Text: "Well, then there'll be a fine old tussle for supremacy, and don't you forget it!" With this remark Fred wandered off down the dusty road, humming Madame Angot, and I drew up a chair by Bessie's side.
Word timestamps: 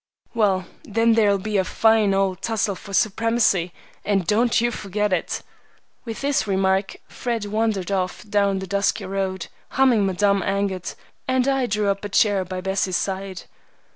"Well, 0.33 0.65
then 0.83 1.13
there'll 1.13 1.37
be 1.37 1.57
a 1.57 1.63
fine 1.63 2.11
old 2.15 2.41
tussle 2.41 2.73
for 2.73 2.91
supremacy, 2.91 3.71
and 4.03 4.25
don't 4.25 4.59
you 4.59 4.71
forget 4.71 5.13
it!" 5.13 5.43
With 6.05 6.21
this 6.21 6.47
remark 6.47 6.95
Fred 7.07 7.45
wandered 7.45 7.91
off 7.91 8.27
down 8.27 8.57
the 8.57 8.65
dusty 8.65 9.05
road, 9.05 9.45
humming 9.77 10.07
Madame 10.07 10.41
Angot, 10.41 10.95
and 11.27 11.47
I 11.47 11.67
drew 11.67 11.89
up 11.91 12.03
a 12.03 12.09
chair 12.09 12.43
by 12.43 12.61
Bessie's 12.61 12.97
side. 12.97 13.43